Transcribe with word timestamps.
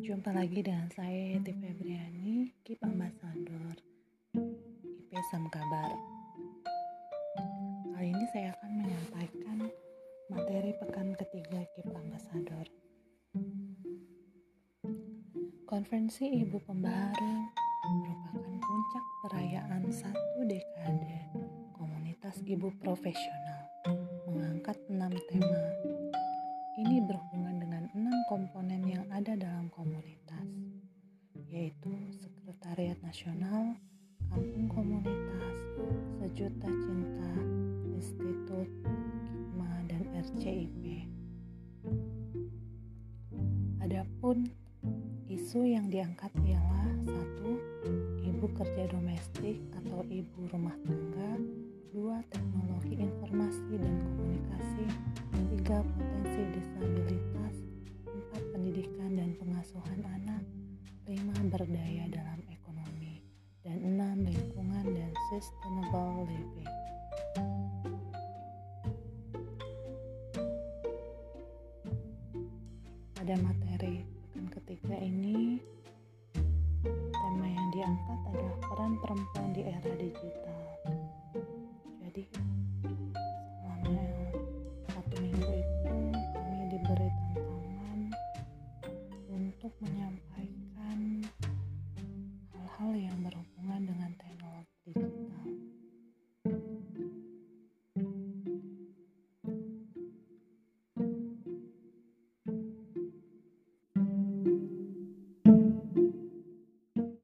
Jumpa 0.00 0.32
lagi 0.32 0.64
dengan 0.64 0.88
saya 0.96 1.36
Yeti 1.36 1.52
Febriani, 1.52 2.56
Keep 2.64 2.80
Ambassador 2.88 3.76
IP 4.32 5.12
Sam 5.28 5.44
Kabar. 5.52 5.92
Kali 7.92 8.08
ini 8.08 8.24
saya 8.32 8.56
akan 8.56 8.70
menyampaikan 8.80 9.68
materi 10.32 10.72
pekan 10.80 11.12
ketiga 11.20 11.60
Keep 11.76 11.92
Ambassador. 11.92 12.64
Konferensi 15.68 16.32
Ibu 16.32 16.64
Pembaharu 16.64 17.36
merupakan 18.00 18.56
puncak 18.56 19.04
perayaan 19.28 19.84
satu 19.92 20.40
dekade 20.48 21.28
komunitas 21.76 22.40
ibu 22.48 22.72
profesional 22.80 23.68
mengangkat 24.24 24.80
enam 24.88 25.12
tema. 25.28 25.89
Sekretariat 32.08 32.96
Nasional, 33.04 33.76
Kampung 34.32 34.72
Komunitas, 34.72 35.56
Sejuta 36.16 36.68
Cinta, 36.72 37.32
Institut, 37.92 38.68
Kikma, 39.28 39.84
dan 39.84 40.08
RCIP. 40.16 41.04
Adapun 43.84 44.48
isu 45.28 45.68
yang 45.68 45.92
diangkat 45.92 46.32
ialah 46.40 46.88
satu, 47.04 47.60
ibu 48.24 48.46
kerja 48.56 48.88
domestik 48.88 49.60
atau 49.84 50.00
ibu 50.08 50.48
rumah 50.48 50.76
tangga, 50.88 51.36
dua, 51.92 52.24
teknologi 52.32 52.96
informasi 52.96 53.76
dan 53.76 53.94
komunikasi, 53.98 54.19
sumber 61.50 61.66
daya 61.66 62.06
dalam 62.14 62.38
ekonomi, 62.46 63.18
dan 63.66 63.82
enam 63.82 64.22
lingkungan 64.22 64.86
dan 64.86 65.10
sustainable 65.34 66.22
living. 66.30 66.70
Pada 73.18 73.34
materi 73.42 74.06
pekan 74.06 74.46
ketiga 74.46 74.94
ini, 74.94 75.58
tema 77.18 77.46
yang 77.50 77.68
diangkat 77.74 78.20
adalah 78.30 78.56
peran 78.70 78.94
perempuan 79.02 79.50
di 79.50 79.66
era 79.66 79.90
digital. 79.98 80.62
Jadi, 81.98 82.30
selama 83.58 84.06
satu 84.86 85.14
minggu 85.18 85.50
itu 85.50 85.94
kami 86.30 86.62
diberi 86.70 87.10
tantangan 87.10 87.98
untuk 89.34 89.74
menyampaikan 89.82 90.69